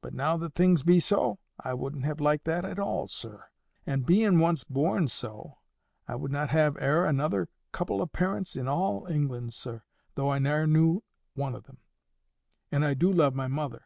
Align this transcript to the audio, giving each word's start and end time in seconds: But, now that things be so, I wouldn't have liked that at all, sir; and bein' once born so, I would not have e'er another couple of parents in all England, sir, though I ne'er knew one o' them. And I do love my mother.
But, 0.00 0.14
now 0.14 0.38
that 0.38 0.54
things 0.54 0.82
be 0.82 1.00
so, 1.00 1.38
I 1.62 1.74
wouldn't 1.74 2.06
have 2.06 2.18
liked 2.18 2.46
that 2.46 2.64
at 2.64 2.78
all, 2.78 3.08
sir; 3.08 3.44
and 3.84 4.06
bein' 4.06 4.40
once 4.40 4.64
born 4.64 5.06
so, 5.08 5.58
I 6.08 6.14
would 6.14 6.30
not 6.32 6.48
have 6.48 6.78
e'er 6.78 7.04
another 7.04 7.46
couple 7.70 8.00
of 8.00 8.10
parents 8.10 8.56
in 8.56 8.66
all 8.68 9.06
England, 9.06 9.52
sir, 9.52 9.82
though 10.14 10.30
I 10.32 10.38
ne'er 10.38 10.66
knew 10.66 11.02
one 11.34 11.54
o' 11.54 11.60
them. 11.60 11.76
And 12.72 12.86
I 12.86 12.94
do 12.94 13.12
love 13.12 13.34
my 13.34 13.48
mother. 13.48 13.84